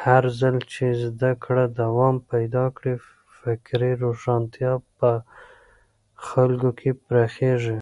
[0.00, 2.94] هرځل چې زده کړه دوام پیدا کړي،
[3.38, 5.10] فکري روښانتیا په
[6.28, 7.76] خلکو کې پراخېږي.